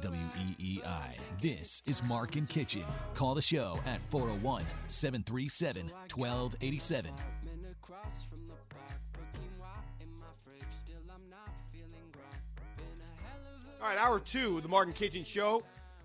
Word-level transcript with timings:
WEEI. 0.00 1.18
This 1.40 1.82
is 1.86 2.02
Mark 2.04 2.36
and 2.36 2.48
Kichen. 2.48 2.84
Call 3.14 3.34
the 3.34 3.42
show 3.42 3.78
at 3.86 4.00
401 4.10 4.64
737 4.88 5.90
1287. 6.14 7.12
All 13.82 13.88
right, 13.88 13.96
hour 13.96 14.20
two 14.20 14.58
of 14.58 14.62
the 14.62 14.68
Mark 14.68 14.88
Martin 14.88 15.08
Kichen 15.08 15.24
Show. 15.24 15.62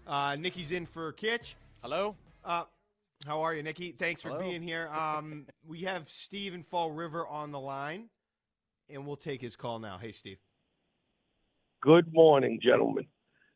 Uh, 0.07 0.37
Nikki's 0.37 0.71
in 0.71 0.85
for 0.85 1.11
Kitch. 1.11 1.57
Hello. 1.81 2.15
Uh, 2.43 2.63
how 3.25 3.41
are 3.41 3.53
you, 3.53 3.63
Nikki? 3.63 3.91
Thanks 3.91 4.21
for 4.21 4.29
Hello. 4.29 4.41
being 4.41 4.61
here. 4.61 4.87
Um, 4.87 5.45
we 5.67 5.81
have 5.81 6.09
Steve 6.09 6.53
in 6.53 6.63
Fall 6.63 6.91
River 6.91 7.27
on 7.27 7.51
the 7.51 7.59
line, 7.59 8.09
and 8.89 9.05
we'll 9.05 9.17
take 9.17 9.41
his 9.41 9.57
call 9.57 9.79
now. 9.79 9.97
Hey, 9.97 10.13
Steve. 10.13 10.37
Good 11.81 12.13
morning, 12.13 12.59
gentlemen. 12.63 13.07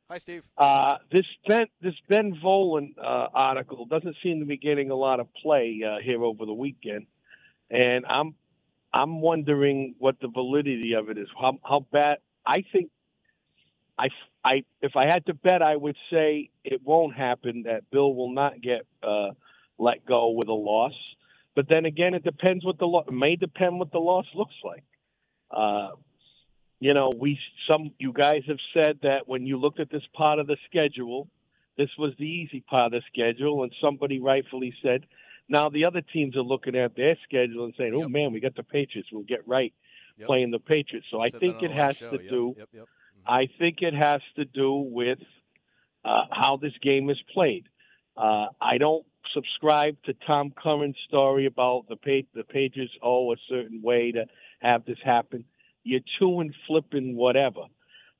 Hi, 0.10 0.18
Steve. 0.18 0.44
Uh, 0.58 0.98
this 1.12 1.26
Ben 1.48 1.68
this 1.84 1.94
Ben 2.08 2.36
Volin 2.44 2.96
uh, 2.98 3.28
article 3.32 3.86
doesn't 3.86 4.16
seem 4.24 4.40
to 4.40 4.46
be 4.46 4.58
getting 4.58 4.90
a 4.90 4.96
lot 4.96 5.20
of 5.20 5.28
play 5.36 5.82
uh, 5.88 6.02
here 6.04 6.24
over 6.24 6.48
the 6.48 6.54
weekend, 6.54 7.06
and 7.70 8.08
I'm 8.08 8.34
I'm 8.92 9.22
wondering 9.22 9.94
what 10.00 10.20
the 10.20 10.28
validity 10.28 10.94
of 10.94 11.10
it 11.10 11.20
is. 11.20 11.28
How 11.40 11.60
how 11.64 11.86
bad? 11.92 12.18
I 12.44 12.64
think 12.72 12.90
I 14.00 14.08
I 14.44 14.64
if 14.82 14.96
I 14.96 15.06
had 15.06 15.28
to 15.28 15.36
bet, 15.36 15.62
I 15.62 15.76
would 15.76 15.98
say 16.12 16.50
it 16.64 16.82
won't 16.84 17.16
happen. 17.16 17.64
That 17.68 17.88
Bill 17.92 18.12
will 18.16 18.34
not 18.34 18.60
get 18.62 18.88
uh, 19.04 19.34
let 19.78 20.08
go 20.08 20.32
with 20.32 20.48
a 20.48 20.54
loss. 20.54 20.94
But 21.56 21.70
then 21.70 21.86
again, 21.86 22.16
it 22.16 22.24
depends 22.24 22.66
what 22.66 22.80
the 22.80 22.88
lo- 22.88 23.06
may 23.12 23.36
depend 23.36 23.78
what 23.78 23.92
the 23.92 24.00
loss 24.00 24.26
looks 24.34 24.56
like. 24.64 24.84
Uh, 25.52 25.90
you 26.80 26.94
know, 26.94 27.12
we 27.18 27.38
some 27.68 27.92
you 28.00 28.14
guys 28.14 28.44
have 28.48 28.60
said 28.74 29.00
that 29.04 29.28
when 29.28 29.46
you 29.46 29.58
looked 29.58 29.80
at 29.80 29.90
this 29.90 30.04
part 30.14 30.40
of 30.40 30.48
the 30.48 30.58
schedule, 30.70 31.28
this 31.78 31.90
was 31.98 32.14
the 32.18 32.26
easy 32.26 32.62
part 32.62 32.94
of 32.94 33.02
the 33.02 33.06
schedule, 33.12 33.64
and 33.64 33.74
somebody 33.82 34.20
rightfully 34.20 34.74
said, 34.82 35.06
now 35.48 35.70
the 35.70 35.86
other 35.86 36.02
teams 36.02 36.36
are 36.36 36.42
looking 36.44 36.76
at 36.76 36.96
their 36.96 37.18
schedule 37.24 37.66
and 37.66 37.74
saying, 37.78 37.94
oh 37.96 38.02
Yep. 38.02 38.10
man, 38.12 38.34
we 38.34 38.40
got 38.40 38.56
the 38.56 38.64
Patriots, 38.64 39.10
we'll 39.12 39.24
get 39.24 39.48
right 39.48 39.74
Yep. 40.18 40.28
playing 40.28 40.52
the 40.52 40.60
Patriots. 40.60 41.08
So 41.12 41.20
I 41.22 41.30
think 41.30 41.64
it 41.64 41.72
has 41.72 41.96
show. 41.98 42.12
to 42.12 42.22
Yep, 42.22 42.30
do. 42.30 42.56
Yep. 42.74 42.88
I 43.26 43.48
think 43.58 43.82
it 43.82 43.94
has 43.94 44.22
to 44.36 44.46
do 44.46 44.74
with 44.74 45.20
uh, 46.06 46.26
how 46.32 46.58
this 46.58 46.74
game 46.82 47.10
is 47.10 47.22
played. 47.34 47.68
Uh, 48.18 48.48
I 48.62 48.78
don't 48.78 49.06
subscribe 49.34 49.96
to 50.04 50.14
Tom 50.26 50.52
Curran's 50.52 50.98
story 51.08 51.46
about 51.46 51.86
the 51.88 51.96
pa- 51.96 52.28
the 52.34 52.44
Patriots 52.44 52.94
owe 53.02 53.32
a 53.34 53.36
certain 53.48 53.82
way 53.82 54.12
to 54.12 54.26
have 54.60 54.86
this 54.86 54.98
happen. 55.04 55.46
You're 55.90 56.02
two 56.20 56.40
and 56.40 56.54
flipping 56.68 57.16
whatever. 57.16 57.62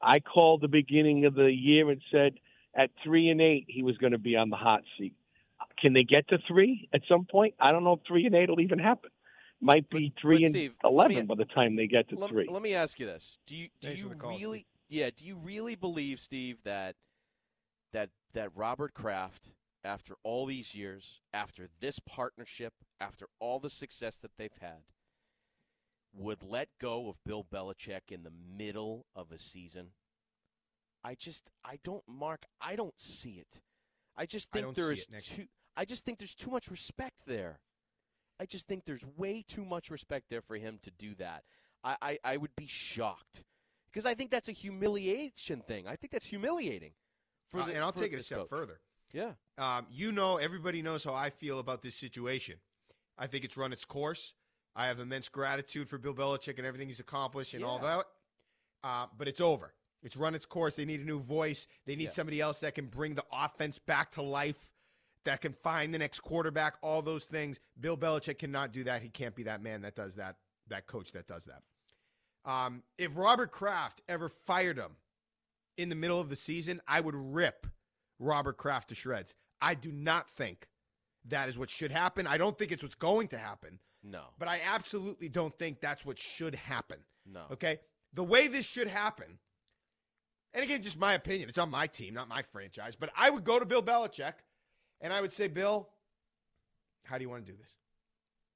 I 0.02 0.20
called 0.20 0.62
the 0.62 0.68
beginning 0.68 1.26
of 1.26 1.36
the 1.36 1.52
year 1.52 1.90
and 1.92 2.02
said 2.12 2.34
at 2.76 2.90
three 3.04 3.30
and 3.30 3.40
eight 3.42 3.66
he 3.68 3.84
was 3.84 3.98
going 3.98 4.14
to 4.14 4.18
be 4.18 4.36
on 4.36 4.50
the 4.50 4.56
hot 4.56 4.82
seat. 4.98 5.14
Can 5.80 5.94
they 5.94 6.04
get 6.04 6.28
to 6.30 6.40
three 6.48 6.90
at 6.94 7.02
some 7.08 7.26
point? 7.26 7.54
I 7.60 7.72
don't 7.72 7.84
know 7.84 7.94
if 7.94 8.00
three 8.08 8.26
and 8.26 8.34
eight 8.36 8.50
will 8.50 8.60
even 8.62 8.80
happen. 8.80 9.12
Might 9.62 9.90
be 9.90 10.10
But- 10.16 10.22
three 10.22 10.38
but 10.40 10.46
and 10.46 10.56
Steve, 10.56 10.74
let 10.84 10.92
eleven 10.92 11.16
me- 11.18 11.22
by 11.24 11.36
the 11.36 11.46
time 11.46 11.76
they 11.76 11.88
get 11.88 12.10
to 12.10 12.16
Let, 12.16 12.30
three. 12.30 12.48
let 12.50 12.62
me 12.62 12.74
ask 12.74 13.00
you 13.00 13.06
this: 13.06 13.38
Do 13.46 13.56
you 13.56 13.68
do 13.82 13.88
Thanks 13.90 14.02
you 14.02 14.10
call, 14.16 14.38
really 14.38 14.66
yeah 14.88 15.10
do 15.16 15.26
you 15.26 15.36
really 15.36 15.76
believe 15.76 16.20
Steve 16.20 16.64
that 16.64 16.96
that 17.92 18.10
that 18.34 18.50
Robert 18.56 18.94
Kraft 18.94 19.52
after 19.84 20.16
all 20.24 20.46
these 20.46 20.74
years 20.76 21.22
after 21.34 21.70
this 21.82 22.00
partnership 22.00 22.74
after 23.02 23.28
all 23.40 23.60
the 23.60 23.70
success 23.70 24.18
that 24.18 24.32
they've 24.38 24.58
had 24.62 24.82
would 26.14 26.44
let 26.44 26.70
go 26.80 27.10
of 27.10 27.24
Bill 27.26 27.44
Belichick 27.44 28.12
in 28.12 28.24
the 28.24 28.32
middle 28.58 29.06
of 29.16 29.32
a 29.32 29.38
season? 29.40 29.88
I 31.04 31.16
just 31.16 31.50
I 31.64 31.80
don't 31.84 32.04
Mark 32.08 32.46
I 32.62 32.76
don't 32.76 33.00
see 33.00 33.34
it. 33.40 33.62
I 34.18 34.26
just 34.26 34.52
think 34.52 34.66
don't 34.66 34.76
there 34.76 34.92
is 34.92 35.08
it, 35.12 35.24
too 35.24 35.46
I 35.78 35.86
just 35.86 36.04
think 36.04 36.18
there's 36.18 36.36
too 36.36 36.52
much 36.52 36.70
respect 36.70 37.22
there. 37.26 37.62
I 38.40 38.46
just 38.46 38.68
think 38.68 38.86
there's 38.86 39.06
way 39.18 39.44
too 39.48 39.64
much 39.66 39.90
respect 39.90 40.26
there 40.30 40.42
for 40.42 40.56
him 40.56 40.80
to 40.84 40.92
do 40.92 41.16
that. 41.16 41.44
I, 41.84 41.96
I, 42.02 42.20
I 42.24 42.38
would 42.38 42.56
be 42.56 42.68
shocked 42.68 43.44
because 43.92 44.06
I 44.06 44.14
think 44.14 44.32
that's 44.32 44.50
a 44.50 44.54
humiliation 44.54 45.62
thing. 45.62 45.88
I 45.88 45.96
think 45.96 46.12
that's 46.12 46.28
humiliating. 46.28 46.92
For 47.50 47.62
Uh, 47.62 47.68
and 47.68 47.80
I'll 47.80 47.92
take 47.92 48.14
it 48.14 48.20
a 48.20 48.24
step 48.24 48.40
coach. 48.40 48.50
further. 48.50 48.80
Yeah, 49.12 49.32
Um, 49.58 49.88
you 49.90 50.12
know, 50.12 50.38
everybody 50.38 50.82
knows 50.84 51.04
how 51.04 51.16
I 51.16 51.32
feel 51.32 51.58
about 51.60 51.82
this 51.82 51.96
situation. 51.96 52.58
I 53.18 53.26
think 53.26 53.44
it's 53.44 53.58
run 53.58 53.74
its 53.74 53.84
course. 53.84 54.34
I 54.80 54.88
have 54.88 55.02
immense 55.02 55.28
gratitude 55.28 55.90
for 55.90 55.98
Bill 55.98 56.14
Belichick 56.14 56.58
and 56.58 56.66
everything 56.66 56.88
he's 56.88 57.02
accomplished 57.02 57.54
and 57.54 57.66
all 57.66 57.80
that. 57.80 58.06
Uh, 58.82 59.08
but 59.18 59.28
it's 59.28 59.42
over. 59.42 59.74
It's 60.02 60.16
run 60.16 60.36
its 60.36 60.46
course. 60.46 60.76
They 60.76 60.86
need 60.86 61.02
a 61.02 61.04
new 61.04 61.20
voice. 61.20 61.68
They 61.86 61.98
need 61.98 62.06
Yeah. 62.06 62.10
somebody 62.12 62.40
else 62.40 62.62
that 62.62 62.76
can 62.76 62.88
bring 62.88 63.16
the 63.16 63.26
offense 63.30 63.78
back 63.78 64.12
to 64.12 64.22
life, 64.22 64.72
that 65.26 65.42
can 65.42 65.52
find 65.52 65.94
the 65.94 65.98
next 65.98 66.22
quarterback, 66.22 66.78
all 66.82 67.02
those 67.02 67.26
things. 67.26 67.60
Bill 67.78 67.98
Belichick 67.98 68.40
cannot 68.40 68.72
do 68.72 68.86
that. 68.86 69.02
He 69.02 69.10
can't 69.10 69.36
be 69.36 69.44
that 69.44 69.62
man 69.62 69.82
that 69.82 69.96
does 69.96 70.16
that, 70.16 70.38
that 70.68 70.88
coach 70.88 71.12
that 71.12 71.28
does 71.28 71.44
that. 71.44 71.64
Um, 72.50 72.84
if 72.98 73.12
Robert 73.16 73.52
Kraft 73.52 74.02
ever 74.08 74.30
fired 74.30 74.78
him 74.78 74.96
in 75.76 75.90
the 75.90 75.96
middle 75.96 76.22
of 76.22 76.30
the 76.30 76.38
season, 76.38 76.82
I 76.88 77.02
would 77.02 77.16
rip 77.16 77.68
Robert 78.18 78.56
Kraft 78.56 78.88
to 78.90 78.96
shreds. 78.96 79.36
I 79.60 79.74
do 79.74 79.92
not 79.92 80.30
think 80.30 80.70
that 81.26 81.50
is 81.50 81.58
what 81.58 81.70
should 81.70 81.92
happen. 81.92 82.26
I 82.26 82.38
don't 82.38 82.58
think 82.58 82.72
it's 82.72 82.82
what's 82.82 82.96
going 82.96 83.28
to 83.28 83.38
happen, 83.38 83.80
no, 84.04 84.22
but 84.38 84.48
I 84.48 84.62
absolutely 84.66 85.30
don't 85.30 85.58
think 85.58 85.82
that's 85.82 86.06
what 86.06 86.20
should 86.20 86.56
happen. 86.56 87.00
no. 87.26 87.42
Okay? 87.52 87.80
The 88.14 88.24
way 88.24 88.48
this 88.48 88.66
should 88.66 88.88
happen, 88.88 89.38
and 90.54 90.64
again, 90.64 90.82
just 90.82 90.98
my 90.98 91.14
opinion, 91.14 91.48
it's 91.48 91.60
on 91.60 91.70
my 91.70 91.86
team, 91.86 92.16
not 92.16 92.28
my 92.28 92.42
franchise, 92.42 92.96
but 93.00 93.12
I 93.16 93.30
would 93.30 93.44
go 93.44 93.60
to 93.60 93.66
Bill 93.66 93.84
Belichick 93.84 94.34
and 95.00 95.14
I 95.14 95.22
would 95.22 95.32
say, 95.32 95.48
Bill, 95.48 95.90
how 97.04 97.18
do 97.18 97.24
you 97.24 97.30
want 97.30 97.46
to 97.46 97.52
do 97.52 97.58
this? 97.58 97.76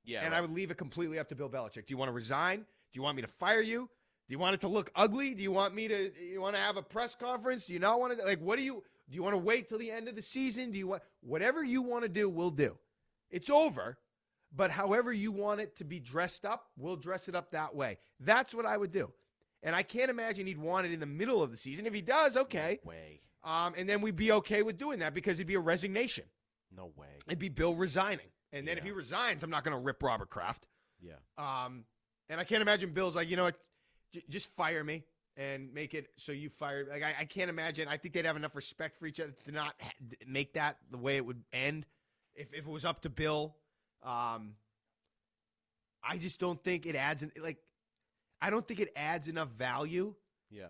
Yeah, 0.04 0.22
and 0.22 0.32
right. 0.32 0.40
I 0.40 0.42
would 0.42 0.52
leave 0.52 0.72
it 0.72 0.78
completely 0.78 1.20
up 1.20 1.30
to 1.30 1.36
Bill 1.36 1.50
Belichick. 1.50 1.86
Do 1.86 1.92
you 1.94 1.98
want 1.98 2.10
to 2.10 2.14
resign? 2.14 2.60
Do 2.60 2.98
you 2.98 3.04
want 3.04 3.16
me 3.16 3.22
to 3.22 3.28
fire 3.28 3.62
you? 3.62 3.90
Do 4.28 4.34
you 4.34 4.40
want 4.40 4.56
it 4.56 4.62
to 4.62 4.68
look 4.68 4.92
ugly? 4.96 5.34
Do 5.34 5.44
you 5.44 5.52
want 5.52 5.76
me 5.76 5.88
to? 5.88 6.12
You 6.20 6.42
want 6.42 6.56
to 6.56 6.62
have 6.62 6.78
a 6.78 6.82
press 6.82 7.14
conference? 7.16 7.68
Do 7.68 7.74
you 7.74 7.80
not 7.80 8.00
want 8.00 8.18
to? 8.18 8.26
Like, 8.26 8.40
what 8.40 8.58
do 8.58 8.64
you? 8.64 8.84
Do 9.10 9.16
you 9.16 9.24
want 9.24 9.34
to 9.34 9.38
wait 9.40 9.70
till 9.70 9.78
the 9.78 9.92
end 9.92 10.08
of 10.08 10.16
the 10.16 10.22
season? 10.22 10.72
Do 10.72 10.78
you 10.78 10.88
want 10.88 11.04
whatever 11.22 11.64
you 11.64 11.82
want 11.82 12.04
to 12.04 12.10
do? 12.10 12.30
We'll 12.30 12.50
do. 12.50 12.78
It's 13.30 13.50
over, 13.50 13.98
but 14.56 14.72
however 14.72 15.12
you 15.12 15.32
want 15.32 15.62
it 15.62 15.76
to 15.78 15.84
be 15.84 16.00
dressed 16.00 16.46
up, 16.46 16.68
we'll 16.78 16.96
dress 16.96 17.28
it 17.28 17.36
up 17.36 17.52
that 17.52 17.76
way. 17.76 17.98
That's 18.20 18.54
what 18.54 18.66
I 18.66 18.78
would 18.78 18.92
do. 18.92 19.12
And 19.64 19.76
I 19.76 19.84
can't 19.84 20.10
imagine 20.10 20.46
he'd 20.48 20.58
want 20.58 20.86
it 20.86 20.92
in 20.92 21.00
the 21.00 21.06
middle 21.06 21.42
of 21.42 21.50
the 21.52 21.58
season. 21.58 21.86
If 21.86 21.94
he 21.94 22.02
does, 22.02 22.36
okay. 22.36 22.80
way, 22.84 23.22
Um, 23.44 23.74
and 23.78 23.88
then 23.90 24.02
we'd 24.02 24.16
be 24.16 24.32
okay 24.34 24.62
with 24.62 24.78
doing 24.78 25.00
that 25.00 25.14
because 25.14 25.38
it'd 25.40 25.48
be 25.48 25.56
a 25.56 25.60
resignation. 25.60 26.26
no 26.76 26.92
way. 26.98 27.08
It'd 27.28 27.40
be 27.40 27.50
Bill 27.50 27.76
resigning. 27.76 28.28
And 28.52 28.68
then 28.68 28.78
if 28.78 28.84
he 28.84 28.92
resigns, 28.92 29.42
I'm 29.44 29.50
not 29.50 29.64
going 29.64 29.76
to 29.76 29.80
rip 29.82 30.04
Robert 30.04 30.30
Kraft. 30.30 30.68
Yeah, 31.02 31.14
Um, 31.38 31.86
and 32.30 32.40
I 32.40 32.44
can't 32.44 32.62
imagine 32.62 32.92
Bill's 32.94 33.16
like, 33.16 33.30
you 33.30 33.36
know 33.36 33.44
what, 33.46 33.58
J- 34.14 34.24
just 34.30 34.48
fire 34.56 34.84
me 34.84 35.04
and 35.36 35.74
make 35.74 35.94
it 35.94 36.08
so 36.18 36.32
you 36.32 36.50
fire. 36.50 36.86
Like 36.90 37.02
I, 37.04 37.14
I 37.22 37.26
can't 37.26 37.50
imagine. 37.50 37.88
I 37.88 37.98
think 37.98 38.14
they'd 38.14 38.26
have 38.26 38.36
enough 38.38 38.56
respect 38.56 38.98
for 39.00 39.06
each 39.08 39.20
other 39.20 39.34
to 39.46 39.52
not 39.52 39.74
ha- 39.82 39.92
make 40.28 40.54
that 40.54 40.78
the 40.92 40.98
way 40.98 41.18
it 41.18 41.26
would 41.26 41.44
end. 41.52 41.86
If 42.36 42.54
if 42.54 42.66
it 42.68 42.70
was 42.72 42.86
up 42.86 43.02
to 43.02 43.10
Bill, 43.10 43.56
um, 44.04 44.56
I 46.04 46.18
just 46.18 46.40
don't 46.40 46.62
think 46.64 46.86
it 46.86 46.96
adds 46.96 47.24
an, 47.24 47.32
like. 47.42 47.58
I 48.42 48.50
don't 48.50 48.68
think 48.68 48.82
it 48.82 48.92
adds 48.98 49.30
enough 49.30 49.48
value 49.50 50.16
yeah. 50.52 50.66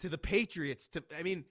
to 0.00 0.08
the 0.08 0.18
Patriots. 0.18 0.88
To 0.88 1.04
I 1.16 1.22
mean, 1.22 1.44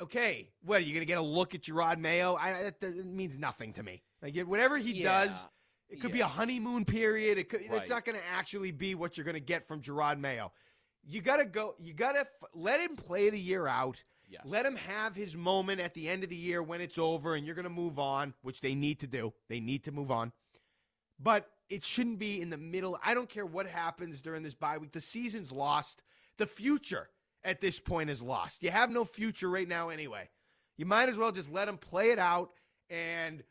okay, 0.00 0.50
what 0.64 0.80
are 0.80 0.84
you 0.84 0.92
going 0.92 1.02
to 1.02 1.06
get 1.06 1.18
a 1.18 1.22
look 1.22 1.54
at 1.54 1.62
Jerod 1.62 1.98
Mayo? 1.98 2.34
I, 2.34 2.64
that, 2.64 2.80
that 2.80 3.06
means 3.06 3.38
nothing 3.38 3.72
to 3.74 3.84
me. 3.84 4.02
Like 4.20 4.36
whatever 4.40 4.76
he 4.76 4.92
Yeah. 4.92 5.26
does, 5.26 5.46
It 5.88 6.00
could 6.00 6.10
be 6.10 6.20
a 6.20 6.26
honeymoon 6.26 6.84
period. 6.84 7.38
It 7.38 7.48
could, 7.48 7.60
Right. 7.60 7.80
It's 7.80 7.90
not 7.90 8.04
going 8.04 8.18
to 8.18 8.24
actually 8.26 8.72
be 8.72 8.96
what 8.96 9.16
you're 9.16 9.24
going 9.24 9.34
to 9.34 9.40
get 9.40 9.68
from 9.68 9.80
Jerod 9.82 10.18
Mayo. 10.18 10.50
You 11.06 11.20
got 11.20 11.36
to 11.36 11.44
go. 11.44 11.74
You 11.78 11.92
got 11.92 12.12
to 12.12 12.20
f- 12.20 12.50
let 12.54 12.80
him 12.80 12.96
play 12.96 13.30
the 13.30 13.38
year 13.38 13.68
out. 13.68 14.02
Yes. 14.28 14.42
Let 14.46 14.66
him 14.66 14.74
have 14.74 15.14
his 15.14 15.36
moment 15.36 15.80
at 15.80 15.94
the 15.94 16.08
end 16.08 16.24
of 16.24 16.30
the 16.30 16.36
year 16.36 16.62
when 16.62 16.80
it's 16.80 16.98
over 16.98 17.36
and 17.36 17.46
you're 17.46 17.54
going 17.54 17.64
to 17.64 17.70
move 17.70 17.98
on, 17.98 18.34
which 18.42 18.62
they 18.62 18.74
need 18.74 18.98
to 19.00 19.06
do. 19.06 19.32
They 19.48 19.60
need 19.60 19.84
to 19.84 19.92
move 19.92 20.10
on. 20.10 20.32
But 21.24 21.50
it 21.70 21.84
shouldn't 21.84 22.18
be 22.18 22.40
in 22.40 22.50
the 22.50 22.58
middle. 22.58 22.98
I 23.04 23.14
don't 23.14 23.28
care 23.28 23.46
what 23.46 23.66
happens 23.66 24.20
during 24.20 24.42
this 24.42 24.54
bye 24.54 24.78
week. 24.78 24.92
The 24.92 25.00
season's 25.00 25.50
lost. 25.50 26.02
The 26.36 26.46
future 26.46 27.08
at 27.42 27.60
this 27.60 27.80
point 27.80 28.10
is 28.10 28.22
lost. 28.22 28.62
You 28.62 28.70
have 28.70 28.90
no 28.90 29.04
future 29.04 29.48
right 29.50 29.66
now 29.66 29.88
anyway. 29.88 30.28
You 30.76 30.86
might 30.86 31.08
as 31.08 31.16
well 31.16 31.32
just 31.32 31.50
let 31.50 31.66
them 31.66 31.78
play 31.78 32.10
it 32.10 32.18
out. 32.18 32.50
And 32.90 33.42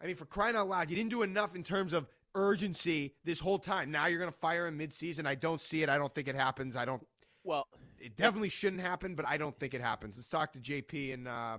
I 0.00 0.06
mean, 0.06 0.16
for 0.16 0.26
crying 0.26 0.56
out 0.56 0.68
loud, 0.68 0.90
you 0.90 0.96
didn't 0.96 1.10
do 1.10 1.22
enough 1.22 1.56
in 1.56 1.62
terms 1.62 1.92
of 1.92 2.06
urgency 2.34 3.14
this 3.24 3.40
whole 3.40 3.58
time. 3.58 3.90
Now 3.90 4.06
you're 4.06 4.18
going 4.18 4.30
to 4.30 4.38
fire 4.38 4.66
him 4.66 4.78
midseason. 4.78 5.26
I 5.26 5.34
don't 5.34 5.60
see 5.60 5.82
it. 5.82 5.88
I 5.88 5.96
don't 5.96 6.14
think 6.14 6.28
it 6.28 6.34
happens. 6.34 6.76
I 6.76 6.84
don't. 6.84 7.06
Well, 7.44 7.66
It 7.98 8.16
definitely 8.16 8.50
shouldn't 8.50 8.82
happen, 8.82 9.14
but 9.14 9.26
I 9.26 9.38
don't 9.38 9.58
think 9.58 9.72
it 9.72 9.80
happens. 9.80 10.18
Let's 10.18 10.28
talk 10.28 10.52
to 10.52 10.58
JP 10.58 11.12
in 11.14 11.26
uh, 11.26 11.58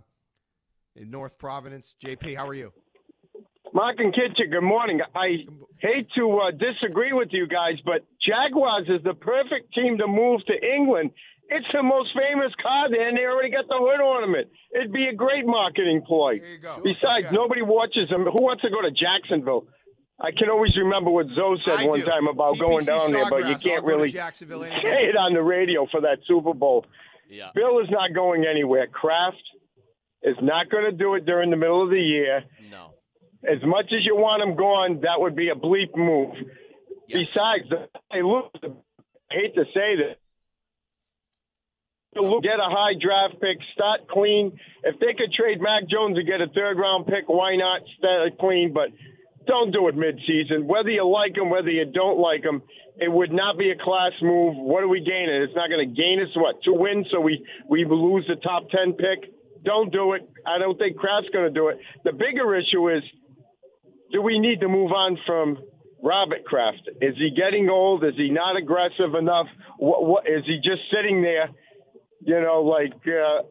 in 0.96 1.10
North 1.10 1.38
Providence. 1.38 1.96
JP, 2.04 2.36
how 2.36 2.48
are 2.48 2.54
you? 2.54 2.74
Mark 3.78 4.00
and 4.00 4.12
Kichen, 4.12 4.50
good 4.50 4.62
morning. 4.64 5.02
I 5.14 5.46
hate 5.78 6.08
to 6.18 6.26
uh, 6.40 6.50
disagree 6.50 7.14
with 7.14 7.30
you 7.32 7.46
guys, 7.48 7.76
but 7.86 8.02
Jaguars 8.26 8.88
is 8.90 9.04
the 9.04 9.14
perfect 9.14 9.72
team 9.76 10.00
to 10.00 10.08
move 10.08 10.42
to 10.48 10.54
England. 10.76 11.12
It's 11.50 11.68
the 11.72 11.84
most 11.84 12.10
famous 12.18 12.52
car 12.60 12.90
there, 12.90 13.08
and 13.08 13.16
they 13.16 13.22
already 13.26 13.52
got 13.52 13.68
the 13.70 13.78
hood 13.78 14.02
ornament. 14.02 14.48
It'd 14.74 14.92
be 14.92 15.06
a 15.06 15.14
great 15.14 15.46
marketing 15.46 16.02
ploy. 16.08 16.40
There 16.40 16.50
you 16.54 16.58
go. 16.58 16.82
Besides, 16.84 17.28
Okay. 17.28 17.36
nobody 17.36 17.62
watches 17.62 18.10
them. 18.10 18.24
Who 18.26 18.42
wants 18.42 18.64
to 18.64 18.72
go 18.72 18.82
to 18.82 18.90
Jacksonville? 18.90 19.68
I 20.20 20.32
can 20.32 20.50
always 20.50 20.76
remember 20.76 21.12
what 21.12 21.28
Zoe 21.36 21.62
said 21.64 21.78
I 21.82 21.86
one 21.86 22.00
do. 22.00 22.06
time 22.08 22.26
about 22.28 22.56
TPC 22.56 22.60
going 22.60 22.86
down 22.86 23.12
there, 23.12 23.30
but 23.30 23.46
you 23.48 23.56
can't 23.62 23.66
I'll 23.78 23.82
go 23.82 23.88
to 23.90 23.96
really 23.96 24.10
Jacksonville 24.10 24.64
say 24.64 25.06
it 25.14 25.16
on 25.16 25.36
the 25.36 25.44
radio 25.44 25.86
for 25.92 26.02
that 26.02 26.18
Super 26.26 26.56
Bowl. 26.56 26.84
yeah. 27.30 27.52
Bill 27.54 27.78
is 27.80 27.90
not 27.92 28.16
going 28.16 28.44
anywhere. 28.50 28.88
Kraft 28.88 29.38
is 30.24 30.36
not 30.42 30.72
going 30.72 30.86
to 30.86 30.92
do 30.92 31.14
it 31.14 31.28
during 31.28 31.52
the 31.52 31.56
middle 31.58 31.84
of 31.84 31.92
the 31.92 32.02
year 32.02 32.44
No. 32.72 32.96
As 33.44 33.62
much 33.64 33.86
as 33.88 34.06
you 34.06 34.16
want 34.16 34.42
him 34.42 34.56
gone, 34.56 35.02
that 35.02 35.20
would 35.20 35.36
be 35.36 35.50
a 35.50 35.56
bleep 35.56 35.96
move. 35.96 36.36
Yes. 37.08 37.30
Besides, 37.30 37.66
I 38.12 38.22
look, 38.22 38.52
I 38.64 39.34
hate 39.34 39.56
to 39.56 39.66
say 39.74 39.96
this. 39.96 40.18
Get 42.16 42.58
a 42.60 42.70
high 42.70 42.94
draft 43.00 43.40
pick, 43.40 43.60
start 43.74 44.08
clean. 44.10 44.58
If 44.84 45.00
they 45.00 45.14
could 45.14 45.32
trade 45.34 45.62
Mac 45.62 45.88
Jones 45.88 46.18
and 46.18 46.26
get 46.26 46.42
a 46.42 46.48
third 46.48 46.80
round 46.80 47.06
pick, 47.06 47.28
why 47.30 47.56
not 47.56 47.82
start 47.98 48.40
clean? 48.40 48.74
But 48.74 48.90
don't 49.46 49.72
do 49.72 49.88
it 49.88 49.96
midseason. 49.96 50.66
Whether 50.66 50.90
you 50.90 51.08
like 51.08 51.38
him, 51.38 51.50
whether 51.50 51.70
you 51.70 51.86
don't 51.86 52.18
like 52.18 52.44
him, 52.44 52.64
it 52.98 53.12
would 53.12 53.32
not 53.32 53.58
be 53.58 53.70
a 53.70 53.76
class 53.78 54.14
move. 54.22 54.56
What 54.58 54.84
are 54.84 54.88
we 54.88 55.00
gaining? 55.00 55.44
It's 55.44 55.56
not 55.56 55.70
going 55.70 55.88
to 55.88 55.96
gain 55.96 56.20
us 56.20 56.36
what 56.36 56.62
to 56.64 56.74
win. 56.74 57.06
so 57.12 57.22
we 57.22 57.46
we 57.70 57.86
lose 57.86 58.26
the 58.28 58.36
top 58.36 58.70
ten 58.70 58.94
pick. 58.94 59.32
Don't 59.64 59.92
do 59.92 60.14
it. 60.14 60.28
I 60.46 60.58
don't 60.58 60.78
think 60.78 60.98
Kraft's 60.98 61.30
going 61.30 61.46
to 61.46 61.54
do 61.54 61.68
it. 61.68 61.78
The 62.04 62.14
bigger 62.14 62.56
issue 62.56 62.90
is 62.90 63.04
do 64.12 64.22
we 64.22 64.40
need 64.40 64.62
to 64.62 64.68
move 64.68 64.92
on 64.92 65.18
from 65.26 65.58
Robert 66.04 66.44
Kraft? 66.46 66.90
Is 67.02 67.16
he 67.18 67.32
getting 67.36 67.70
old? 67.70 68.04
Is 68.04 68.14
he 68.16 68.30
not 68.30 68.56
aggressive 68.58 69.16
enough? 69.18 69.48
What, 69.78 70.06
what 70.06 70.28
is 70.28 70.44
he 70.46 70.58
just 70.58 70.82
sitting 70.94 71.22
there? 71.22 71.50
You 72.22 72.42
know, 72.42 72.62
like 72.64 72.94
uh, 73.08 73.44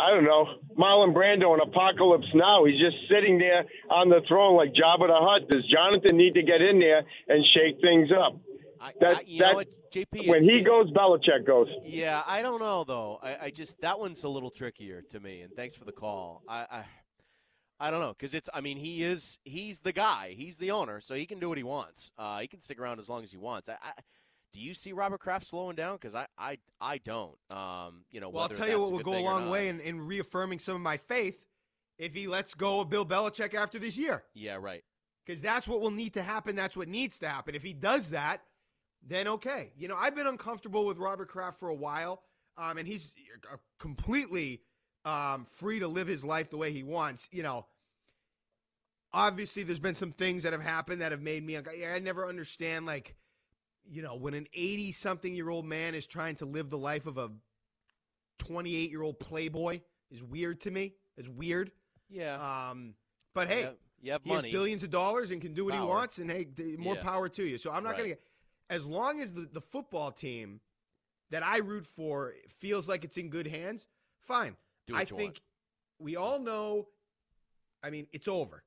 I 0.00 0.10
don't 0.14 0.24
know, 0.24 0.46
Marlon 0.78 1.12
Brando 1.14 1.52
in 1.54 1.60
Apocalypse 1.60 2.26
Now. 2.34 2.64
He's 2.64 2.80
just 2.80 2.96
sitting 3.10 3.38
there 3.38 3.64
on 3.90 4.08
the 4.08 4.20
throne 4.26 4.56
like 4.56 4.70
Jabba 4.70 5.06
the 5.08 5.18
Hutt. 5.20 5.48
Does 5.50 5.64
Jonathan 5.68 6.16
need 6.16 6.34
to 6.34 6.42
get 6.42 6.62
in 6.62 6.78
there 6.78 7.02
and 7.28 7.44
shake 7.54 7.80
things 7.82 8.08
up? 8.12 8.38
I, 8.80 8.92
That- 9.00 9.16
I, 9.18 9.20
you 9.26 9.40
know 9.40 9.46
that- 9.48 9.54
what, 9.56 9.68
JP? 9.92 10.28
when 10.28 10.44
he 10.44 10.60
goes, 10.62 10.88
Belichick 10.92 11.44
goes. 11.46 11.66
Yeah, 11.84 12.22
I 12.24 12.42
don't 12.42 12.60
know 12.60 12.84
though. 12.84 13.18
I, 13.22 13.46
I 13.46 13.50
just 13.50 13.80
that 13.80 13.98
one's 13.98 14.22
a 14.22 14.28
little 14.28 14.50
trickier 14.50 15.02
to 15.10 15.18
me. 15.18 15.40
And 15.42 15.52
thanks 15.56 15.74
for 15.74 15.84
the 15.84 15.90
call. 15.92 16.42
I 16.48 16.58
I, 16.70 16.84
I 17.80 17.90
don't 17.90 18.00
know 18.00 18.14
because 18.16 18.34
it's. 18.34 18.48
I 18.52 18.60
mean, 18.60 18.76
he 18.76 19.02
is 19.02 19.38
he's 19.44 19.80
the 19.80 19.92
guy. 19.92 20.34
He's 20.36 20.58
the 20.58 20.70
owner, 20.70 21.00
so 21.00 21.14
he 21.14 21.24
can 21.24 21.40
do 21.40 21.48
what 21.48 21.56
he 21.56 21.64
wants. 21.64 22.12
Uh, 22.18 22.38
he 22.40 22.46
can 22.46 22.60
stick 22.60 22.78
around 22.78 23.00
as 23.00 23.08
long 23.08 23.24
as 23.24 23.30
he 23.30 23.38
wants. 23.38 23.70
I, 23.70 23.76
I 23.82 23.92
do 24.52 24.60
you 24.60 24.74
see 24.74 24.92
Robert 24.92 25.20
Kraft 25.20 25.46
slowing 25.46 25.76
down? 25.76 25.96
Because 25.96 26.14
I, 26.14 26.26
I 26.38 26.58
I 26.80 26.98
don't. 26.98 27.36
Um, 27.50 28.04
you 28.10 28.20
know. 28.20 28.28
Well, 28.28 28.42
I'll 28.42 28.48
tell 28.50 28.68
you 28.68 28.78
what 28.78 28.92
will 28.92 28.98
go 28.98 29.16
a 29.16 29.20
long 29.20 29.48
way 29.48 29.68
in, 29.68 29.80
in 29.80 30.00
reaffirming 30.06 30.58
some 30.58 30.74
of 30.74 30.82
my 30.82 30.98
faith 30.98 31.46
if 31.98 32.14
he 32.14 32.26
lets 32.26 32.54
go 32.54 32.80
of 32.80 32.90
Bill 32.90 33.06
Belichick 33.06 33.54
after 33.54 33.78
this 33.78 33.96
year. 33.96 34.24
Yeah, 34.34 34.56
right. 34.60 34.82
Because 35.24 35.40
that's 35.40 35.68
what 35.68 35.80
will 35.80 35.90
need 35.90 36.14
to 36.14 36.22
happen. 36.22 36.56
That's 36.56 36.76
what 36.76 36.88
needs 36.88 37.18
to 37.20 37.28
happen. 37.28 37.54
If 37.54 37.62
he 37.62 37.72
does 37.72 38.10
that, 38.10 38.42
then 39.06 39.28
okay. 39.28 39.72
You 39.76 39.88
know, 39.88 39.96
I've 39.96 40.14
been 40.14 40.26
uncomfortable 40.26 40.84
with 40.84 40.98
Robert 40.98 41.28
Kraft 41.28 41.60
for 41.60 41.68
a 41.68 41.74
while, 41.74 42.22
um, 42.56 42.78
and 42.78 42.86
he's 42.88 43.12
completely 43.78 44.62
um, 45.04 45.46
free 45.56 45.78
to 45.80 45.88
live 45.88 46.06
his 46.08 46.24
life 46.24 46.50
the 46.50 46.56
way 46.56 46.72
he 46.72 46.82
wants. 46.82 47.28
You 47.32 47.42
know, 47.42 47.66
obviously, 49.12 49.62
there's 49.62 49.78
been 49.80 49.94
some 49.94 50.12
things 50.12 50.42
that 50.42 50.52
have 50.52 50.62
happened 50.62 51.02
that 51.02 51.12
have 51.12 51.22
made 51.22 51.44
me. 51.44 51.56
I 51.56 51.98
never 52.00 52.26
understand, 52.28 52.86
like, 52.86 53.14
you 53.88 54.02
know, 54.02 54.14
when 54.14 54.34
an 54.34 54.46
80 54.54 54.92
something 54.92 55.34
year 55.34 55.48
old 55.48 55.64
man 55.64 55.94
is 55.94 56.06
trying 56.06 56.36
to 56.36 56.44
live 56.44 56.70
the 56.70 56.78
life 56.78 57.06
of 57.06 57.18
a 57.18 57.30
28 58.38 58.90
year 58.90 59.02
old 59.02 59.18
playboy 59.18 59.80
is 60.10 60.22
weird 60.22 60.60
to 60.62 60.70
me. 60.70 60.94
It's 61.16 61.28
weird. 61.28 61.72
Yeah. 62.08 62.68
Um, 62.70 62.94
but 63.34 63.48
hey, 63.48 63.62
you 63.62 63.76
you 64.02 64.12
have 64.12 64.22
he 64.24 64.30
money. 64.30 64.48
has 64.48 64.52
billions 64.52 64.82
of 64.82 64.90
dollars 64.90 65.30
and 65.30 65.40
can 65.42 65.52
do 65.54 65.64
what 65.66 65.74
he 65.74 65.80
wants, 65.80 66.18
and 66.18 66.30
hey, 66.30 66.46
more 66.78 66.94
Yeah. 66.94 67.02
power 67.02 67.28
to 67.28 67.44
you. 67.44 67.58
So 67.58 67.70
I'm 67.70 67.82
not 67.82 67.90
Right. 67.90 67.98
going 67.98 68.10
to 68.10 68.14
get. 68.16 68.22
As 68.70 68.86
long 68.86 69.20
as 69.20 69.32
the, 69.34 69.48
the 69.52 69.60
football 69.60 70.10
team 70.12 70.60
that 71.30 71.42
I 71.42 71.58
root 71.58 71.84
for 71.86 72.34
feels 72.48 72.88
like 72.88 73.04
it's 73.04 73.16
in 73.18 73.28
good 73.28 73.46
hands, 73.48 73.86
fine. 74.20 74.56
Do 74.90 74.94
what 74.94 74.98
I 74.98 75.02
you 75.02 75.16
think 75.16 75.20
want. 75.34 75.40
we 75.98 76.16
all 76.16 76.38
know. 76.38 76.88
I 77.82 77.90
mean, 77.90 78.06
it's 78.12 78.28
over, 78.28 78.62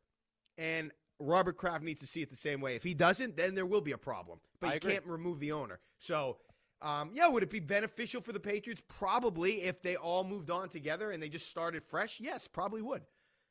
and 0.57 0.91
Robert 1.19 1.57
Kraft 1.57 1.83
needs 1.83 2.01
to 2.01 2.07
see 2.07 2.21
it 2.21 2.29
the 2.29 2.35
same 2.35 2.59
way. 2.61 2.75
If 2.75 2.83
he 2.83 2.93
doesn't, 2.93 3.37
then 3.37 3.55
there 3.55 3.65
will 3.65 3.81
be 3.81 3.91
a 3.91 3.97
problem. 3.97 4.39
But 4.59 4.67
I 4.67 4.71
you 4.71 4.77
agree. 4.77 4.91
can't 4.93 5.05
remove 5.05 5.39
the 5.39 5.51
owner. 5.51 5.79
So. 5.99 6.37
Um, 6.81 7.11
yeah, 7.13 7.29
would 7.29 7.43
it 7.43 7.49
be 7.49 7.61
beneficial 7.61 8.19
for 8.19 8.33
the 8.33 8.41
Patriots? 8.41 8.81
Probably 8.89 9.61
if 9.61 9.81
they 9.81 9.95
all 9.95 10.25
moved 10.25 10.51
on 10.51 10.67
together 10.67 11.11
and 11.11 11.23
they 11.23 11.29
just 11.29 11.47
started 11.49 11.81
fresh. 11.81 12.19
Yes, 12.19 12.45
probably 12.45 12.81
would. 12.81 13.03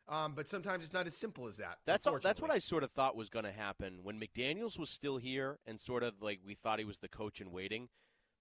Um, 0.06 0.34
but 0.34 0.50
sometimes 0.50 0.84
it's 0.84 0.92
not 0.92 1.06
as 1.06 1.16
simple 1.16 1.46
as 1.46 1.56
that. 1.56 1.78
That's 1.86 2.06
all, 2.06 2.18
that's 2.22 2.42
what. 2.42 2.50
I 2.50 2.58
sort 2.58 2.84
of 2.84 2.90
thought 2.90 3.16
was 3.16 3.30
going 3.30 3.46
to 3.46 3.52
happen 3.52 4.00
when 4.02 4.20
McDaniels 4.20 4.78
was 4.78 4.90
still 4.90 5.16
here, 5.16 5.58
and 5.66 5.80
sort 5.80 6.02
of 6.02 6.20
like 6.20 6.40
we 6.46 6.52
thought 6.54 6.78
he 6.78 6.84
was 6.84 6.98
the 6.98 7.08
coach 7.08 7.40
in 7.40 7.52
waiting. 7.52 7.88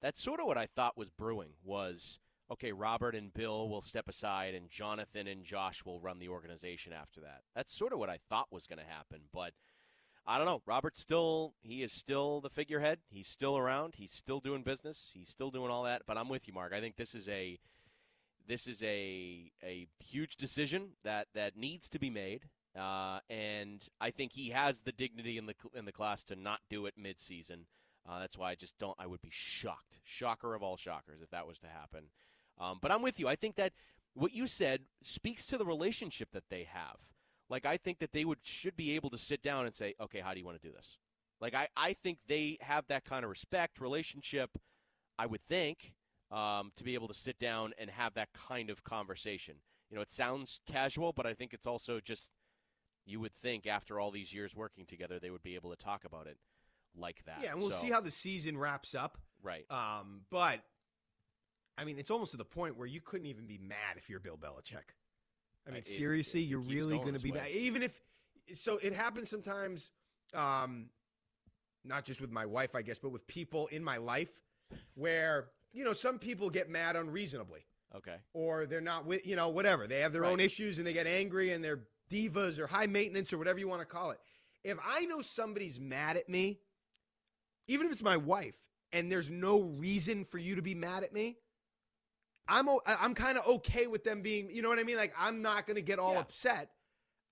That's 0.02 0.22
sort 0.22 0.42
of 0.42 0.46
what 0.46 0.58
I 0.58 0.66
thought 0.66 0.98
was 0.98 1.10
brewing. 1.10 1.52
Was 1.64 2.20
okay, 2.52 2.72
Robert 2.72 3.16
and 3.16 3.34
Bill 3.34 3.70
will 3.70 3.82
step 3.82 4.08
aside, 4.10 4.54
and 4.54 4.70
Jonathan 4.70 5.28
and 5.28 5.44
Josh 5.44 5.86
will 5.86 6.00
run 6.00 6.20
the 6.20 6.30
organization 6.30 6.94
after 6.94 7.22
that. 7.22 7.42
That's 7.56 7.74
sort 7.74 7.94
of 7.94 8.00
what 8.00 8.10
I 8.10 8.20
thought 8.30 8.48
was 8.52 8.68
going 8.68 8.80
to 8.80 8.86
happen, 8.86 9.22
but 9.34 9.54
I 10.26 10.38
don't 10.38 10.46
know. 10.46 10.62
Robert's 10.66 11.00
still 11.00 11.56
he 11.62 11.82
is 11.82 11.92
still 11.92 12.42
the 12.42 12.50
figurehead. 12.50 13.00
He's 13.10 13.28
still 13.28 13.58
around. 13.58 13.96
He's 13.96 14.12
still 14.12 14.40
doing 14.40 14.62
business. 14.62 15.12
He's 15.14 15.30
still 15.30 15.50
doing 15.50 15.72
all 15.72 15.84
that. 15.84 16.04
But 16.06 16.18
I'm 16.18 16.30
with 16.30 16.48
you, 16.48 16.54
Mark. 16.54 16.74
I 16.74 16.80
think 16.80 16.96
this 16.96 17.16
is 17.16 17.28
a 17.28 17.58
this 18.48 18.68
is 18.68 18.84
a 18.84 19.52
a 19.64 19.88
huge 20.00 20.38
decision 20.38 20.90
that 21.04 21.28
that 21.34 21.58
needs 21.58 21.90
to 21.90 22.00
be 22.00 22.10
made. 22.10 22.44
Uh, 22.78 23.20
and 23.30 23.84
I 24.00 24.12
think 24.12 24.32
he 24.34 24.50
has 24.50 24.82
the 24.82 24.92
dignity 24.92 25.38
in 25.38 25.48
the 25.48 25.56
in 25.74 25.86
the 25.86 25.92
class 25.92 26.24
to 26.26 26.36
not 26.36 26.60
do 26.70 26.86
it 26.86 26.94
midseason. 27.02 27.66
Uh, 28.08 28.20
that's 28.20 28.38
why 28.38 28.52
I 28.52 28.56
just 28.56 28.78
don't. 28.78 28.96
I 29.00 29.08
would 29.08 29.22
be 29.22 29.30
shocked, 29.32 30.00
shocker 30.04 30.54
of 30.54 30.64
all 30.64 30.78
shockers, 30.78 31.22
if 31.22 31.30
that 31.32 31.48
was 31.48 31.58
to 31.60 31.68
happen. 31.68 32.06
Um, 32.62 32.80
but 32.82 32.92
I'm 32.92 33.02
with 33.02 33.20
you. 33.20 33.28
I 33.28 33.36
think 33.36 33.56
that 33.56 33.74
what 34.14 34.34
you 34.34 34.46
said 34.48 34.82
speaks 35.02 35.46
to 35.48 35.58
the 35.58 35.66
relationship 35.66 36.30
that 36.34 36.44
they 36.50 36.68
have. 36.72 36.98
Like 37.50 37.66
I 37.66 37.78
think 37.78 38.00
that 38.00 38.14
they 38.14 38.24
would 38.24 38.40
should 38.44 38.78
be 38.78 38.96
able 38.96 39.10
to 39.10 39.18
sit 39.18 39.42
down 39.42 39.66
and 39.66 39.74
say, 39.76 39.96
okay, 40.00 40.20
how 40.20 40.34
do 40.34 40.40
you 40.40 40.46
want 40.46 40.62
to 40.62 40.68
do 40.68 40.74
this? 40.74 40.98
Like 41.42 41.56
I, 41.56 41.68
I 41.76 41.94
think 41.94 42.20
they 42.28 42.58
have 42.62 42.86
that 42.88 43.04
kind 43.04 43.24
of 43.24 43.30
respect 43.30 43.82
relationship. 43.82 44.52
I 45.18 45.26
would 45.26 45.42
think 45.50 45.96
um, 46.32 46.72
to 46.78 46.84
be 46.84 46.94
able 46.94 47.08
to 47.10 47.14
sit 47.14 47.40
down 47.40 47.74
and 47.78 47.90
have 47.90 48.14
that 48.14 48.30
kind 48.34 48.70
of 48.70 48.84
conversation. 48.84 49.56
You 49.90 49.96
know, 49.96 50.02
it 50.02 50.12
sounds 50.12 50.62
casual, 50.66 51.12
but 51.12 51.26
I 51.26 51.34
think 51.34 51.54
it's 51.54 51.68
also 51.68 52.00
just 52.00 52.32
you 53.06 53.20
would 53.20 53.34
think 53.34 53.68
after 53.68 54.00
all 54.00 54.12
these 54.12 54.34
years 54.34 54.56
working 54.56 54.86
together, 54.86 55.20
they 55.20 55.32
would 55.32 55.44
be 55.44 55.56
able 55.56 55.72
to 55.72 55.76
talk 55.76 56.06
about 56.06 56.28
it 56.28 56.38
like 56.96 57.24
that. 57.26 57.40
Yeah, 57.44 57.52
and 57.52 57.60
we'll 57.60 57.72
So- 57.72 57.82
see 57.82 57.90
how 57.90 58.00
the 58.02 58.12
season 58.12 58.58
wraps 58.58 58.96
up. 58.96 59.18
Right. 59.44 59.66
Um, 59.72 60.22
but 60.30 60.62
I 61.78 61.84
mean, 61.84 61.98
it's 61.98 62.12
almost 62.12 62.32
to 62.32 62.38
the 62.38 62.46
point 62.46 62.78
where 62.78 62.88
you 62.88 63.02
couldn't 63.02 63.28
even 63.28 63.46
be 63.46 63.58
mad 63.58 63.98
if 63.98 64.10
you're 64.10 64.20
Bill 64.20 64.38
Belichick. 64.38 64.94
I 65.68 65.72
mean, 65.72 65.84
seriously, 65.84 66.42
if 66.42 66.48
it 66.48 66.50
you're 66.50 66.60
really 66.60 66.98
going 66.98 67.14
to 67.14 67.20
be 67.20 67.32
way. 67.32 67.38
mad, 67.40 67.50
even 67.52 67.84
if. 67.84 68.00
So 68.54 68.78
it 68.78 68.94
happens 68.94 69.30
sometimes, 69.30 69.92
um, 70.34 70.88
not 71.86 72.04
just 72.04 72.20
with 72.20 72.32
my 72.32 72.46
wife, 72.46 72.76
I 72.76 72.82
guess, 72.82 73.00
but 73.00 73.10
with 73.10 73.26
people 73.28 73.68
in 73.68 73.84
my 73.84 73.98
life, 73.98 74.42
where 74.96 75.50
you 75.72 75.84
know 75.86 75.94
some 75.94 76.20
people 76.20 76.50
get 76.50 76.70
mad 76.70 76.96
unreasonably, 76.96 77.62
Okay. 77.96 78.16
or 78.34 78.66
they're 78.66 78.82
not 78.82 79.06
with 79.06 79.26
you 79.26 79.36
know 79.36 79.50
whatever 79.50 79.88
they 79.88 80.00
have 80.00 80.12
their 80.14 80.26
own 80.26 80.40
issues 80.40 80.78
and 80.80 80.88
they 80.88 80.94
get 80.94 81.08
angry 81.08 81.52
and 81.52 81.64
they're 81.64 81.84
divas 82.10 82.60
or 82.60 82.68
high 82.68 82.88
maintenance 82.88 83.32
or 83.32 83.38
whatever 83.38 83.60
you 83.60 83.68
want 83.68 83.82
to 83.82 83.86
call 83.86 84.12
it. 84.12 84.20
If 84.64 84.78
I 84.86 85.06
know 85.06 85.22
somebody's 85.22 85.80
mad 85.80 86.18
at 86.18 86.28
me, 86.28 86.60
even 87.68 87.88
if 87.88 87.94
it's 87.94 88.04
my 88.04 88.18
wife, 88.18 88.58
and 88.92 89.12
there's 89.12 89.30
no 89.30 89.62
reason 89.62 90.26
for 90.26 90.38
you 90.38 90.56
to 90.56 90.62
be 90.62 90.76
mad 90.76 91.04
at 91.04 91.14
me, 91.14 91.38
I'm 92.48 92.68
I'm 92.86 93.14
kind 93.14 93.38
of 93.38 93.46
okay 93.48 93.88
with 93.88 94.04
them 94.04 94.22
being, 94.22 94.50
you 94.50 94.62
know 94.62 94.70
what 94.70 94.80
I 94.80 94.84
mean? 94.84 94.98
Like 94.98 95.14
I'm 95.18 95.42
not 95.42 95.66
going 95.68 95.76
to 95.76 95.82
get 95.82 96.00
all 96.00 96.14
Yeah. 96.14 96.20
upset. 96.22 96.72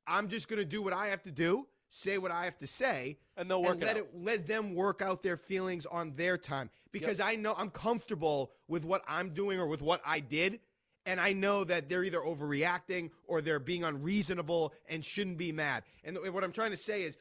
I'm 0.08 0.28
just 0.30 0.48
going 0.48 0.60
to 0.60 0.66
do 0.66 0.82
what 0.82 0.94
I 0.94 1.08
have 1.08 1.22
to 1.24 1.32
do, 1.32 1.68
say 1.90 2.18
what 2.18 2.32
I 2.32 2.46
have 2.46 2.58
to 2.60 2.68
say, 2.68 3.20
And 3.38 3.50
they'll 3.50 3.62
work 3.62 3.74
and 3.74 3.84
it 3.84 3.86
let 3.86 3.98
out. 3.98 4.04
it 4.04 4.10
let 4.16 4.48
them 4.48 4.74
work 4.74 5.02
out 5.02 5.22
their 5.24 5.38
feelings 5.38 5.86
on 5.86 6.14
their 6.16 6.38
time 6.38 6.70
because 6.92 7.20
I 7.20 7.36
know 7.36 7.54
I'm 7.58 7.70
comfortable 7.70 8.52
with 8.68 8.86
what 8.86 9.04
I'm 9.08 9.34
doing 9.34 9.60
or 9.60 9.68
with 9.68 9.82
what 9.82 10.02
I 10.06 10.20
did 10.20 10.60
and 11.06 11.20
I 11.20 11.34
know 11.34 11.64
that 11.64 11.90
they're 11.90 12.04
either 12.04 12.20
overreacting 12.20 13.10
or 13.28 13.42
they're 13.42 13.60
being 13.60 13.84
unreasonable 13.84 14.74
and 14.88 15.04
shouldn't 15.04 15.38
be 15.38 15.52
mad. 15.52 15.84
And 16.04 16.18
what 16.34 16.44
I'm 16.44 16.52
trying 16.52 16.72
to 16.72 16.78
say 16.78 17.04
is 17.04 17.18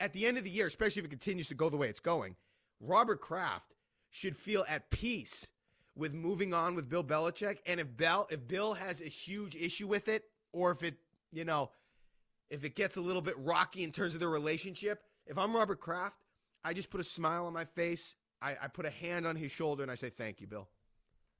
at 0.00 0.12
the 0.12 0.26
end 0.26 0.36
of 0.38 0.44
the 0.44 0.50
year, 0.50 0.66
especially 0.66 1.00
if 1.00 1.06
it 1.06 1.10
continues 1.10 1.48
to 1.48 1.54
go 1.54 1.68
the 1.68 1.76
way 1.76 1.88
it's 1.88 2.00
going, 2.00 2.36
Robert 2.80 3.20
Kraft 3.20 3.74
should 4.10 4.36
feel 4.36 4.64
at 4.68 4.90
peace 4.90 5.50
with 5.96 6.14
moving 6.14 6.54
on 6.54 6.74
with 6.74 6.88
Bill 6.88 7.04
Belichick 7.04 7.58
and 7.66 7.80
if 7.80 7.96
Bell 7.96 8.26
if 8.30 8.46
Bill 8.46 8.74
has 8.74 9.00
a 9.00 9.06
huge 9.06 9.54
issue 9.54 9.86
with 9.86 10.08
it 10.08 10.24
or 10.52 10.70
if 10.70 10.82
it, 10.82 10.96
you 11.32 11.44
know, 11.44 11.70
if 12.50 12.64
it 12.64 12.74
gets 12.74 12.96
a 12.96 13.00
little 13.00 13.22
bit 13.22 13.38
rocky 13.38 13.82
in 13.82 13.92
terms 13.92 14.14
of 14.14 14.20
their 14.20 14.28
relationship, 14.28 15.02
if 15.26 15.38
I'm 15.38 15.54
Robert 15.54 15.80
Kraft, 15.80 16.16
I 16.64 16.72
just 16.72 16.90
put 16.90 17.00
a 17.00 17.04
smile 17.04 17.46
on 17.46 17.52
my 17.52 17.64
face. 17.64 18.16
I, 18.40 18.56
I 18.62 18.68
put 18.68 18.86
a 18.86 18.90
hand 18.90 19.26
on 19.26 19.36
his 19.36 19.52
shoulder 19.52 19.82
and 19.82 19.90
I 19.90 19.94
say, 19.94 20.10
Thank 20.10 20.40
you, 20.40 20.46
Bill. 20.46 20.68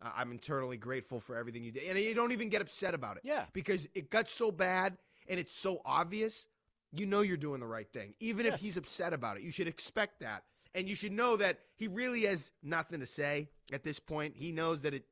I'm 0.02 0.32
internally 0.32 0.76
grateful 0.76 1.20
for 1.20 1.36
everything 1.36 1.62
you 1.62 1.70
did. 1.70 1.84
And 1.84 1.98
you 1.98 2.14
don't 2.14 2.32
even 2.32 2.48
get 2.48 2.60
upset 2.60 2.94
about 2.94 3.18
it. 3.18 3.22
Yeah. 3.24 3.44
Because 3.52 3.86
it 3.94 4.10
got 4.10 4.28
so 4.28 4.50
bad 4.50 4.96
and 5.28 5.38
it's 5.38 5.54
so 5.54 5.80
obvious, 5.84 6.46
you 6.92 7.06
know 7.06 7.20
you're 7.20 7.36
doing 7.36 7.60
the 7.60 7.66
right 7.66 7.90
thing. 7.90 8.14
Even 8.20 8.46
if 8.46 8.56
he's 8.56 8.76
upset 8.76 9.12
about 9.12 9.36
it, 9.36 9.42
you 9.42 9.50
should 9.50 9.68
expect 9.68 10.20
that. 10.20 10.42
And 10.74 10.88
you 10.88 10.94
should 10.94 11.12
know 11.12 11.36
that 11.36 11.58
he 11.76 11.88
really 11.88 12.22
has 12.22 12.50
nothing 12.62 13.00
to 13.00 13.06
say 13.06 13.50
at 13.72 13.82
this 13.82 13.98
point. 13.98 14.34
He 14.36 14.52
knows 14.52 14.82
that 14.82 14.94
it 14.94 15.04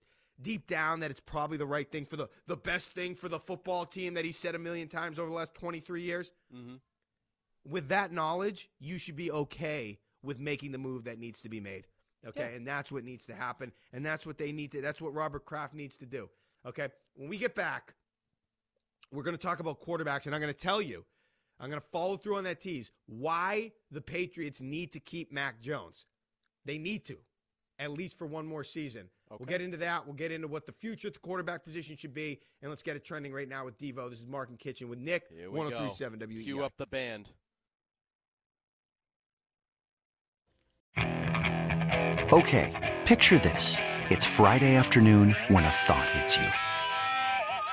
deep 0.42 0.66
down 0.66 1.00
that 1.00 1.10
it's 1.10 1.20
probably 1.20 1.58
the 1.58 1.66
right 1.66 1.90
thing 1.90 2.06
for 2.06 2.16
the 2.16 2.28
the 2.46 2.56
best 2.56 2.92
thing 2.92 3.14
for 3.14 3.28
the 3.28 3.38
football 3.38 3.84
team 3.84 4.14
that 4.14 4.24
he 4.24 4.32
said 4.32 4.54
a 4.54 4.58
million 4.58 4.88
times 4.88 5.18
over 5.18 5.28
the 5.28 5.36
last 5.36 5.54
23 5.54 6.02
years. 6.02 6.32
Mm-hmm. 6.54 6.76
With 7.68 7.88
that 7.88 8.12
knowledge, 8.12 8.70
you 8.78 8.96
should 8.96 9.16
be 9.16 9.30
okay 9.30 9.98
with 10.22 10.38
making 10.38 10.72
the 10.72 10.78
move 10.78 11.04
that 11.04 11.18
needs 11.18 11.40
to 11.40 11.48
be 11.48 11.60
made. 11.60 11.86
Okay? 12.26 12.48
Yeah. 12.50 12.56
And 12.56 12.66
that's 12.66 12.90
what 12.90 13.04
needs 13.04 13.26
to 13.26 13.34
happen 13.34 13.72
and 13.92 14.04
that's 14.04 14.26
what 14.26 14.38
they 14.38 14.52
need 14.52 14.72
to 14.72 14.80
that's 14.80 15.00
what 15.00 15.14
Robert 15.14 15.44
Kraft 15.44 15.74
needs 15.74 15.98
to 15.98 16.06
do. 16.06 16.28
Okay? 16.66 16.88
When 17.14 17.28
we 17.28 17.38
get 17.38 17.54
back, 17.54 17.94
we're 19.12 19.22
going 19.22 19.36
to 19.36 19.42
talk 19.42 19.60
about 19.60 19.80
quarterbacks 19.80 20.26
and 20.26 20.34
I'm 20.34 20.40
going 20.40 20.52
to 20.52 20.58
tell 20.58 20.80
you 20.80 21.04
I'm 21.60 21.68
going 21.68 21.80
to 21.80 21.86
follow 21.92 22.16
through 22.16 22.36
on 22.36 22.44
that 22.44 22.60
tease. 22.60 22.90
Why 23.06 23.72
the 23.90 24.00
Patriots 24.00 24.60
need 24.60 24.92
to 24.94 25.00
keep 25.00 25.30
Mac 25.30 25.60
Jones. 25.60 26.06
They 26.64 26.78
need 26.78 27.04
to, 27.06 27.16
at 27.78 27.92
least 27.92 28.18
for 28.18 28.26
one 28.26 28.46
more 28.46 28.64
season. 28.64 29.08
We'll 29.30 29.46
get 29.46 29.60
into 29.60 29.76
that. 29.76 30.06
We'll 30.06 30.16
get 30.16 30.32
into 30.32 30.48
what 30.48 30.66
the 30.66 30.72
future 30.72 31.08
at 31.08 31.14
the 31.14 31.20
quarterback 31.20 31.64
position 31.64 31.96
should 31.96 32.14
be. 32.14 32.40
And 32.62 32.70
let's 32.70 32.82
get 32.82 32.96
it 32.96 33.04
trending 33.04 33.32
right 33.32 33.48
now 33.48 33.64
with 33.64 33.78
Devo. 33.78 34.10
This 34.10 34.20
is 34.20 34.26
Mark 34.26 34.48
and 34.48 34.58
Kichen 34.58 34.88
with 34.88 34.98
Nick. 34.98 35.24
Here 35.30 35.50
we 35.50 35.58
go. 35.58 35.64
1037 35.64 36.18
WEEI. 36.18 36.44
Cue 36.44 36.64
up 36.64 36.72
the 36.78 36.86
band. 36.86 37.30
Okay, 42.32 42.98
picture 43.04 43.38
this. 43.38 43.76
It's 44.08 44.24
Friday 44.24 44.76
afternoon 44.76 45.36
when 45.48 45.64
a 45.64 45.68
thought 45.68 46.08
hits 46.10 46.36
you. 46.36 46.69